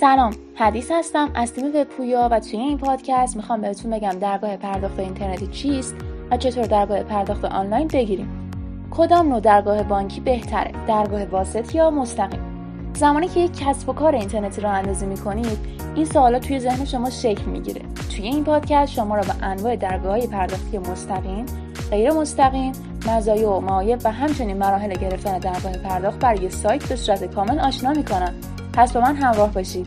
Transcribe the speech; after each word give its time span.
سلام 0.00 0.32
حدیث 0.54 0.90
هستم 0.90 1.30
از 1.34 1.52
تیم 1.52 1.66
وبپویا 1.66 2.28
و 2.32 2.40
توی 2.40 2.60
این 2.60 2.78
پادکست 2.78 3.36
می‌خوام 3.36 3.60
بهتون 3.60 3.90
بگم 3.90 4.18
درگاه 4.20 4.56
پرداخت 4.56 4.98
اینترنتی 4.98 5.46
چیست 5.46 5.94
و 6.30 6.36
چطور 6.36 6.64
درگاه 6.64 7.02
پرداخت 7.02 7.44
آنلاین 7.44 7.88
بگیریم. 7.88 8.50
کدام 8.90 9.28
نوع 9.28 9.40
درگاه 9.40 9.82
بانکی 9.82 10.20
بهتره 10.20 10.72
درگاه 10.86 11.24
واسط 11.24 11.74
یا 11.74 11.90
مستقیم؟ 11.90 12.40
زمانی 12.94 13.28
که 13.28 13.40
یک 13.40 13.58
کسب 13.58 13.88
و 13.88 13.92
کار 13.92 14.14
اینترنتی 14.14 14.60
راه 14.60 14.72
اندازی 14.72 15.06
می‌کنید 15.06 15.58
این 15.94 16.04
سوالا 16.04 16.38
توی 16.38 16.60
ذهن 16.60 16.84
شما 16.84 17.10
شکل 17.10 17.44
می‌گیره. 17.44 17.82
توی 18.16 18.24
این 18.24 18.44
پادکست 18.44 18.92
شما 18.92 19.16
را 19.16 19.22
به 19.22 19.34
انواع 19.42 19.76
درگاه 19.76 20.12
های 20.12 20.26
پرداختی 20.26 20.78
مستقیم 20.78 21.46
غیر 21.90 22.10
مستقیم 22.10 22.72
مزایا 23.08 23.50
و 23.50 23.60
معایب 23.60 24.00
و 24.04 24.12
همچنین 24.12 24.56
مراحل 24.56 24.94
گرفتن 24.94 25.38
درگاه 25.38 25.72
پرداخت 25.72 26.18
برای 26.18 26.50
سایت 26.50 26.88
به 26.88 26.96
صورت 26.96 27.24
کامل 27.24 27.60
آشنا 27.60 27.92
می‌کنم 27.92 28.34
پس 28.76 28.92
با 28.92 29.00
من 29.00 29.16
همراه 29.16 29.52
باشید. 29.52 29.86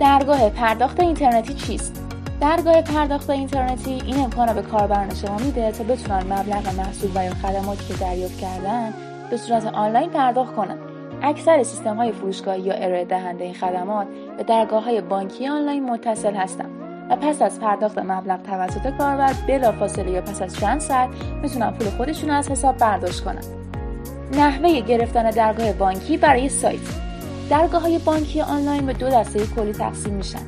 درگاه 0.00 0.50
پرداخت 0.50 1.00
اینترنتی 1.00 1.54
چیست؟ 1.54 2.02
درگاه 2.40 2.82
پرداخت 2.82 3.30
اینترنتی 3.30 3.90
این 3.90 4.18
امکان 4.18 4.48
را 4.48 4.54
به 4.54 4.62
کاربران 4.62 5.14
شما 5.14 5.36
میده 5.38 5.72
تا 5.72 5.84
بتونن 5.84 6.22
مبلغ 6.22 6.76
محصول 6.76 7.10
و 7.14 7.24
یا 7.24 7.30
خدماتی 7.30 7.84
که 7.84 7.94
دریافت 7.94 8.38
کردن 8.38 8.94
به 9.30 9.36
صورت 9.36 9.66
آنلاین 9.66 10.10
پرداخت 10.10 10.54
کنند. 10.54 10.78
اکثر 11.22 11.62
سیستم 11.62 11.96
های 11.96 12.12
فروشگاهی 12.12 12.60
یا 12.60 12.74
ارائه 12.74 13.04
دهنده 13.04 13.44
این 13.44 13.54
خدمات 13.54 14.06
به 14.36 14.42
درگاه 14.42 14.84
های 14.84 15.00
بانکی 15.00 15.48
آنلاین 15.48 15.90
متصل 15.90 16.34
هستند. 16.34 16.87
و 17.10 17.16
پس 17.16 17.42
از 17.42 17.60
پرداخت 17.60 17.98
مبلغ 17.98 18.42
توسط 18.42 18.96
کاربر 18.98 19.32
بلا 19.48 19.72
فاصله 19.72 20.10
یا 20.10 20.20
پس 20.20 20.42
از 20.42 20.56
چند 20.56 20.80
ساعت 20.80 21.08
می‌تونن 21.42 21.70
پول 21.70 21.88
خودشون 21.88 22.30
از 22.30 22.50
حساب 22.50 22.76
برداشت 22.76 23.24
کنن. 23.24 23.42
نحوه 24.32 24.80
گرفتن 24.80 25.30
درگاه 25.30 25.72
بانکی 25.72 26.16
برای 26.16 26.48
سایت. 26.48 26.80
درگاه 27.50 27.82
های 27.82 27.98
بانکی 27.98 28.40
آنلاین 28.40 28.86
به 28.86 28.92
دو 28.92 29.10
دسته 29.10 29.46
کلی 29.46 29.72
تقسیم 29.72 30.14
میشن. 30.14 30.42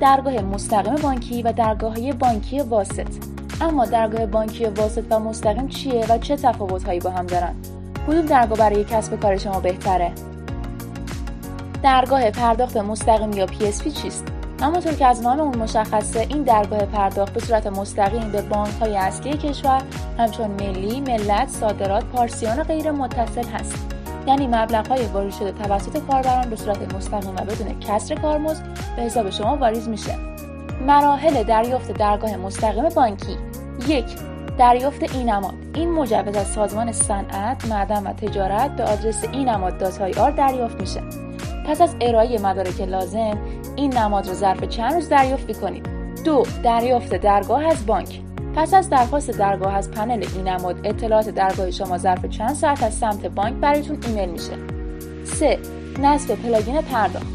درگاه 0.00 0.40
مستقیم 0.40 0.94
بانکی 0.94 1.42
و 1.42 1.52
درگاه 1.52 1.92
های 1.92 2.12
بانکی 2.12 2.60
واسط. 2.60 3.08
اما 3.60 3.84
درگاه 3.84 4.26
بانکی 4.26 4.64
واسط 4.64 5.04
و 5.10 5.18
مستقیم 5.18 5.68
چیه 5.68 6.06
و 6.08 6.18
چه 6.18 6.36
تفاوت 6.36 6.84
هایی 6.84 7.00
با 7.00 7.10
هم 7.10 7.26
دارن؟ 7.26 7.54
کدوم 8.08 8.26
درگاه 8.26 8.58
برای 8.58 8.84
کسب 8.84 9.20
کار 9.20 9.36
شما 9.36 9.60
بهتره؟ 9.60 10.12
درگاه 11.82 12.30
پرداخت 12.30 12.76
مستقیم 12.76 13.32
یا 13.32 13.46
PSP 13.46 14.02
چیست؟ 14.02 14.33
همونطور 14.64 14.92
که 14.92 15.06
از 15.06 15.22
نام 15.22 15.40
اون 15.40 15.56
مشخصه 15.56 16.20
این 16.20 16.42
درگاه 16.42 16.86
پرداخت 16.86 17.32
به 17.32 17.40
صورت 17.40 17.66
مستقیم 17.66 18.32
به 18.32 18.42
بانک 18.42 18.74
های 18.80 18.96
اصلی 18.96 19.32
کشور 19.32 19.82
همچون 20.18 20.50
ملی، 20.50 21.00
ملت، 21.00 21.48
صادرات، 21.48 22.04
پارسیان 22.04 22.58
و 22.58 22.64
غیر 22.64 22.90
متصل 22.90 23.44
هست. 23.48 23.94
یعنی 24.26 24.46
مبلغ 24.46 24.88
های 24.88 25.06
واریز 25.06 25.34
شده 25.36 25.52
توسط 25.52 25.98
کاربران 25.98 26.50
به 26.50 26.56
صورت 26.56 26.94
مستقیم 26.94 27.30
و 27.30 27.40
بدون 27.40 27.80
کسر 27.80 28.14
کارمزد 28.14 28.64
به 28.96 29.02
حساب 29.02 29.30
شما 29.30 29.56
واریز 29.56 29.88
میشه. 29.88 30.18
مراحل 30.86 31.42
دریافت 31.42 31.92
درگاه 31.92 32.36
مستقیم 32.36 32.88
بانکی. 32.88 33.36
یک 33.88 34.06
دریافت 34.58 35.02
این 35.14 35.30
نماد 35.30 35.54
این 35.74 35.92
مجوز 35.92 36.36
از 36.36 36.46
سازمان 36.46 36.92
صنعت 36.92 37.68
معدن 37.68 38.06
و 38.06 38.12
تجارت 38.12 38.76
به 38.76 38.84
آدرس 38.84 39.24
این 39.32 39.48
نماد 39.48 39.78
داتای 39.78 40.12
آر 40.12 40.30
دریافت 40.30 40.80
میشه. 40.80 41.00
پس 41.64 41.80
از 41.80 41.96
ارائه 42.00 42.38
مدارک 42.38 42.80
لازم 42.80 43.38
این 43.76 43.96
نماد 43.96 44.28
رو 44.28 44.34
ظرف 44.34 44.64
چند 44.64 44.94
روز 44.94 45.08
دریافت 45.08 45.60
کنید 45.60 45.88
دو 46.24 46.42
دریافت 46.62 47.14
درگاه 47.14 47.66
از 47.66 47.86
بانک. 47.86 48.20
پس 48.56 48.74
از 48.74 48.90
درخواست 48.90 49.30
درگاه 49.30 49.74
از 49.74 49.90
پنل 49.90 50.26
اینماد 50.34 50.86
اطلاعات 50.86 51.28
درگاه 51.28 51.70
شما 51.70 51.98
ظرف 51.98 52.26
چند 52.26 52.54
ساعت 52.54 52.82
از 52.82 52.94
سمت 52.94 53.26
بانک 53.26 53.54
برایتون 53.54 53.98
ایمیل 54.06 54.28
میشه. 54.28 54.52
3. 55.24 55.58
نصب 56.02 56.34
plugin 56.34 56.80
پرداخت. 56.80 57.26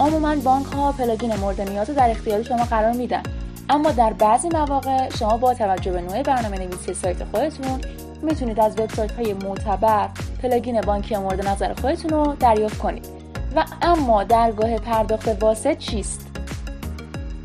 عموما 0.00 0.36
بانک 0.36 0.66
ها 0.66 0.92
plugin 0.92 1.36
مورد 1.36 1.60
نیاز 1.60 1.90
در 1.90 2.10
اختیار 2.10 2.42
شما 2.42 2.64
قرار 2.64 2.92
میدن. 2.92 3.22
اما 3.68 3.90
در 3.90 4.12
بعضی 4.12 4.48
مواقع 4.48 5.08
شما 5.18 5.36
با 5.36 5.54
توجه 5.54 5.92
به 5.92 6.00
نوع 6.00 6.22
برنامه 6.22 6.58
نویسی 6.58 6.94
سایت 6.94 7.24
خودتون 7.24 7.80
می‌تونید 8.22 8.60
از 8.60 8.78
وبسایت 8.78 9.12
های 9.12 9.34
معتبر 9.34 10.08
plugin 10.42 10.80
بانکی 10.80 11.16
مورد 11.16 11.48
نظر 11.48 11.74
خودتون 11.74 12.10
رو 12.10 12.36
دریافت 12.40 12.78
کنید. 12.78 13.27
و 13.56 13.64
اما 13.82 14.24
درگاه 14.24 14.78
پرداخت 14.78 15.42
واسط 15.42 15.78
چیست؟ 15.78 16.26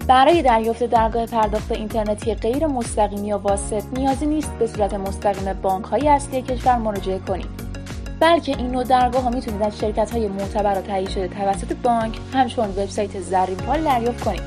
برای 0.08 0.42
دریافت 0.42 0.84
درگاه 0.84 1.26
پرداخت 1.26 1.72
اینترنتی 1.72 2.36
غیر 2.36 2.68
مستقیم 2.68 3.26
یا 3.26 3.38
واسط 3.38 3.84
نیازی 3.94 4.26
نیست 4.26 4.52
به 4.60 4.68
صورت 4.68 4.94
مستقیم 4.94 5.54
بانک 5.54 5.86
های 5.86 6.10
اصلی 6.10 6.42
کشور 6.42 6.78
مراجعه 6.78 7.20
کنید. 7.20 7.64
بلکه 8.20 8.58
این 8.58 8.72
نوع 8.72 8.84
درگاه 8.84 9.22
ها 9.22 9.30
می‌تونید 9.30 9.62
از 9.62 9.80
شرکت 9.80 10.12
های 10.12 10.28
معتبر 10.28 10.78
و 10.78 10.82
تهیه 10.82 11.10
شده 11.10 11.28
توسط 11.28 11.76
بانک 11.84 12.18
همچون 12.34 12.70
وبسایت 12.70 13.20
زرین 13.20 13.58
پال 13.58 13.84
دریافت 13.84 14.24
کنید. 14.24 14.42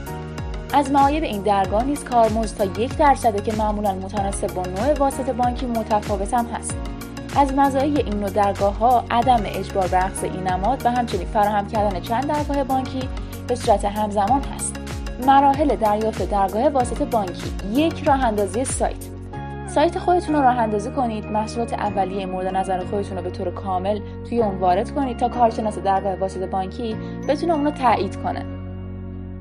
از 0.72 0.90
معایب 0.90 1.22
این 1.22 1.42
درگاه 1.42 1.84
نیز 1.84 2.04
کارمزد 2.04 2.56
تا 2.56 2.82
یک 2.82 2.96
درصده 2.96 3.40
که 3.40 3.52
معمولا 3.52 3.94
متناسب 3.94 4.54
با 4.54 4.62
نوع 4.62 4.92
واسط 4.98 5.30
بانکی 5.30 5.66
متفاوت 5.66 6.34
هم 6.34 6.46
هست. 6.46 6.95
از 7.36 7.54
مزایای 7.54 7.96
این 7.96 8.20
نوع 8.20 8.30
درگاه 8.30 8.78
ها 8.78 9.04
عدم 9.10 9.40
اجبار 9.44 9.86
به 9.86 10.24
این 10.24 10.48
نماد 10.48 10.86
و 10.86 10.90
همچنین 10.90 11.26
فراهم 11.26 11.66
کردن 11.66 12.00
چند 12.00 12.26
درگاه 12.26 12.64
بانکی 12.64 13.08
به 13.48 13.54
صورت 13.54 13.84
همزمان 13.84 14.42
هست. 14.42 14.80
مراحل 15.26 15.76
دریافت 15.76 16.30
درگاه 16.30 16.68
واسط 16.68 17.02
بانکی 17.02 17.52
یک 17.72 18.08
راه 18.08 18.24
اندازی 18.24 18.64
سایت. 18.64 19.06
سایت 19.66 19.98
خودتون 19.98 20.34
رو 20.34 20.42
راه 20.42 20.58
اندازی 20.58 20.90
کنید 20.90 21.24
محصولات 21.24 21.72
اولیه 21.72 22.26
مورد 22.26 22.46
نظر 22.46 22.84
خودتون 22.84 23.16
رو 23.16 23.22
به 23.22 23.30
طور 23.30 23.50
کامل 23.50 24.00
توی 24.28 24.42
اون 24.42 24.58
وارد 24.58 24.90
کنید 24.90 25.16
تا 25.16 25.28
کارشناس 25.28 25.78
درگاه 25.78 26.14
واسط 26.14 26.50
بانکی 26.50 26.96
بتونه 27.28 27.54
اون 27.54 27.64
رو 27.64 27.70
تایید 27.70 28.16
کنه. 28.16 28.44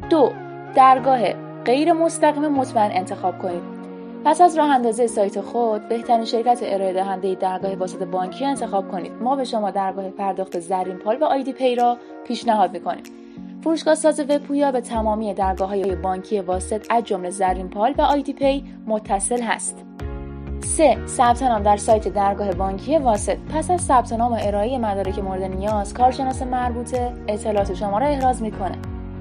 دو 0.10 0.32
درگاه 0.76 1.34
غیر 1.66 1.94
مستقیم 1.94 2.48
مطمئن 2.48 2.92
انتخاب 2.92 3.40
کنید. 3.40 3.75
پس 4.26 4.42
از 4.42 4.58
راه 4.58 4.70
اندازی 4.70 5.08
سایت 5.08 5.42
خود 5.42 5.90
بهترین 5.90 6.26
شرکت 6.26 6.60
ارائه 6.64 6.94
دهنده 6.94 7.36
درگاه 7.36 7.76
واسط 7.76 8.04
بانکی 8.04 8.46
انتخاب 8.46 8.92
کنید 8.92 9.12
ما 9.12 9.36
به 9.36 9.44
شما 9.44 9.72
درگاه 9.72 10.10
پرداخت 10.10 10.60
زرین 10.60 10.98
پال 10.98 11.18
و 11.22 11.24
IDPay 11.24 11.76
را 11.76 11.98
پیشنهاد 12.28 12.74
می‌کنیم 12.74 13.04
فروشگاه 13.64 13.96
ساز 13.96 14.20
وب‌پویا 14.20 14.72
به 14.72 14.82
تمامی 14.82 15.34
درگاه 15.34 15.70
های 15.70 15.96
بانکی 15.96 16.40
واسط 16.40 16.86
از 16.90 17.04
جمله 17.04 17.30
زرین 17.30 17.70
پال 17.70 17.94
و 17.98 18.02
IDPay 18.02 18.64
متصل 18.88 19.42
هست. 19.42 19.78
3. 20.60 20.98
ثبت 21.08 21.44
نام 21.44 21.64
در 21.64 21.78
سایت 21.78 22.08
درگاه 22.08 22.52
بانکی 22.52 22.98
واسط 22.98 23.38
پس 23.54 23.72
از 23.72 23.82
ثبت 23.82 24.14
نام 24.14 24.34
و 24.34 24.38
ارائه 24.42 24.78
مدارک 24.78 25.20
مورد 25.20 25.44
نیاز 25.44 25.94
کارشناس 25.94 26.42
مربوطه 26.42 27.14
اطلاعات 27.28 27.74
شما 27.74 27.98
را 27.98 28.08
احراز 28.08 28.42
می‌کنه 28.42 28.78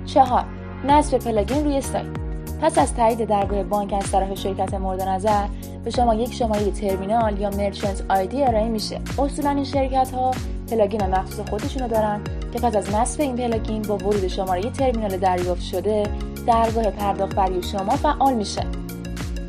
4. 0.06 0.44
نصب 0.88 1.18
plugin 1.18 1.64
روی 1.64 1.80
سایت 1.80 2.23
پس 2.62 2.78
از 2.78 2.94
تایید 2.94 3.24
درگاه 3.24 3.62
بانک 3.62 3.92
از 3.92 4.12
طرف 4.12 4.34
شرکت 4.38 4.74
مورد 4.74 5.02
نظر 5.02 5.46
به 5.84 5.90
شما 5.90 6.14
یک 6.14 6.34
شماره 6.34 6.70
ترمینال 6.70 7.40
یا 7.40 7.50
merchant 7.50 8.02
ID 8.08 8.42
ارائه 8.42 8.68
میشه. 8.68 9.00
اصولا 9.18 9.50
این 9.50 9.64
شرکت 9.64 10.10
ها 10.14 10.30
plugin 10.70 11.06
مخصوص 11.06 11.48
خودشونو 11.48 11.88
دارن 11.88 12.20
که 12.52 12.58
پس 12.58 12.76
از 12.76 12.94
نصب 12.94 13.20
این 13.20 13.36
plugin 13.36 13.82
با 13.82 13.96
ورود 13.96 14.28
شماره 14.28 14.70
ترمینال 14.70 15.16
دریافت 15.16 15.62
شده 15.62 16.02
درگاه 16.46 16.90
پرداخت 16.90 17.34
برای 17.34 17.62
شما 17.62 17.90
فعال 17.90 18.34
میشه. 18.34 18.62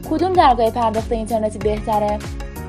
کدوم 0.10 0.34
درگاه 0.34 0.72
پرداخت 0.72 1.12
اینترنتی 1.12 1.60
بهتره؟ 1.60 2.20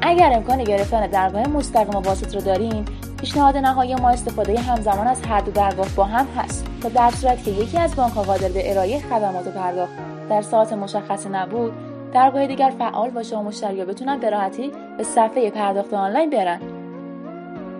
اگر 0.02 0.32
امکان 0.32 0.64
گرفتن 0.64 1.06
درگاه 1.06 1.48
مستقیم 1.48 1.96
و 1.96 2.00
واسط 2.00 2.34
رو 2.34 2.40
دارین 2.40 2.84
پیشنهاد 3.16 3.56
نهایی 3.56 3.94
ما 3.94 4.08
استفاده 4.08 4.60
همزمان 4.60 5.06
از 5.06 5.22
هر 5.22 5.40
دو 5.40 5.50
درگاه 5.50 5.88
با 5.96 6.04
هم 6.04 6.26
هست 6.36 6.66
تا 6.82 6.88
در 6.88 7.10
صورت 7.10 7.44
که 7.44 7.50
یکی 7.50 7.78
از 7.78 7.96
بانک 7.96 8.14
قادر 8.14 8.48
به 8.48 8.70
ارائه 8.70 9.00
خدمات 9.00 9.48
پرداخت 9.48 9.92
در 10.30 10.42
ساعت 10.42 10.72
مشخص 10.72 11.26
نبود 11.26 11.72
درگاه 12.12 12.46
دیگر 12.46 12.72
فعال 12.78 13.10
باشه 13.10 13.36
و 13.36 13.42
مشتریا 13.42 13.84
بتونن 13.84 14.18
به 14.20 14.30
راحتی 14.30 14.72
به 14.98 15.04
صفحه 15.04 15.50
پرداخت 15.50 15.94
آنلاین 15.94 16.30
برن. 16.30 16.60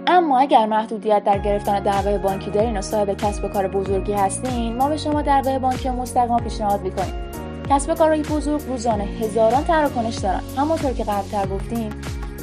اما 0.07 0.39
اگر 0.39 0.67
محدودیت 0.67 1.25
در 1.25 1.39
گرفتن 1.39 1.81
درگاه 1.81 2.19
بانکی 2.19 2.51
دارین 2.51 2.79
و 2.79 2.83
صاحب 2.83 3.17
کسب 3.17 3.45
و 3.45 3.49
کار 3.49 3.69
بزرگی 3.69 4.13
هستین 4.13 4.77
ما 4.77 4.89
به 4.89 4.97
شما 4.97 5.23
درگاه 5.23 5.59
بانکی 5.59 5.91
مستقیم 5.91 6.39
پیشنهاد 6.39 6.81
می‌کنیم. 6.81 7.15
کسب 7.71 7.95
کارهای 7.95 8.23
بزرگ 8.23 8.63
روزانه 8.69 9.05
هزاران 9.05 9.65
تراکنش 9.65 10.17
دارن. 10.17 10.41
همونطور 10.57 10.93
که 10.93 11.05
قبلتر 11.05 11.47
گفتیم 11.47 11.91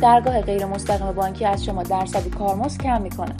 درگاه 0.04 0.42
غیر 0.42 0.66
مستقیم 0.66 1.12
بانکی 1.12 1.46
از 1.46 1.66
شما 1.66 1.84
درصدی 1.84 2.30
کارمزد 2.30 2.82
کم 2.82 3.02
می‌کنه. 3.02 3.36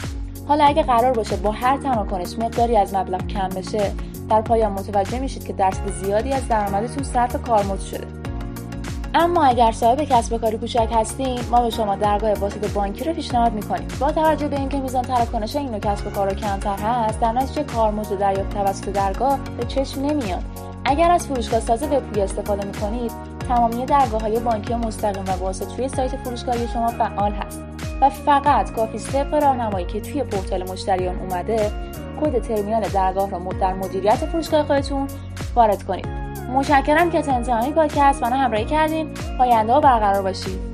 حالا 0.48 0.64
اگه 0.64 0.82
قرار 0.82 1.12
باشه 1.12 1.36
با 1.36 1.50
هر 1.50 1.76
تراکنش 1.76 2.38
مقداری 2.38 2.76
از 2.76 2.94
مبلغ 2.94 3.26
کم 3.26 3.48
بشه 3.48 3.92
در 4.30 4.40
پایان 4.40 4.72
متوجه 4.72 5.18
میشید 5.18 5.46
که 5.46 5.52
درصد 5.52 5.90
زیادی 5.90 6.32
از 6.32 6.48
درآمدتون 6.48 7.02
صرف 7.02 7.42
کارمزد 7.42 7.84
شده. 7.84 8.06
اما 9.14 9.44
اگر 9.44 9.72
صاحب 9.72 10.04
کسب 10.04 10.36
کاری 10.36 10.58
کوچک 10.58 10.88
هستین 10.92 11.40
ما 11.50 11.62
به 11.62 11.70
شما 11.70 11.96
درگاه 11.96 12.34
واسط 12.34 12.72
بانکی 12.72 13.04
رو 13.04 13.12
پیشنهاد 13.12 13.52
می‌کنیم. 13.52 13.88
با 14.00 14.12
توجه 14.12 14.48
به 14.48 14.56
اینکه 14.56 14.78
میزان 14.78 15.02
تراکنش 15.02 15.56
این 15.56 15.70
نوع 15.70 15.78
کسب 15.78 16.12
کار 16.12 16.34
کمتر 16.34 16.76
هست 16.76 17.20
در 17.20 17.32
نتیجه 17.32 17.64
کارمزد 17.64 18.18
دریافت 18.18 18.54
توسط 18.54 18.88
درگاه 18.88 19.38
به 19.58 19.64
چشم 19.64 20.00
نمیاد. 20.00 20.42
اگر 20.84 21.10
از 21.10 21.26
فروشگاه 21.26 21.60
ساز 21.60 21.82
وبپویا 21.82 22.24
استفاده 22.24 22.66
می‌کنید 22.66 23.33
تمامی 23.48 23.86
درگاه 23.86 24.20
های 24.20 24.40
بانکی 24.40 24.74
مستقیم 24.74 25.24
و 25.26 25.30
واسط 25.30 25.78
روی 25.78 25.88
سایت 25.88 26.16
فروشگاهی 26.16 26.68
شما 26.68 26.88
فعال 26.88 27.32
هست 27.32 27.60
و 28.00 28.10
فقط 28.10 28.72
کافی 28.72 28.98
طبق 28.98 29.34
راهنمایی 29.34 29.86
که 29.86 30.00
توی 30.00 30.22
پورتال 30.22 30.70
مشتریان 30.70 31.18
اومده 31.18 31.72
کد 32.20 32.42
ترمینال 32.42 32.82
درگاه 32.82 33.30
رو 33.30 33.52
در 33.60 33.74
مدیریت 33.74 34.14
فروشگاه 34.16 34.62
خودتون 34.62 35.06
وارد 35.54 35.82
کنید. 35.82 36.06
متشکرم 36.52 37.10
که 37.10 37.22
تا 37.22 37.32
انتهای 37.32 37.72
پادکست 37.72 38.22
منو 38.22 38.36
همراهی 38.36 38.64
کردین. 38.64 39.08
پاینده 39.38 39.72
ها 39.72 39.80
برقرار 39.80 40.22
باشید 40.22 40.73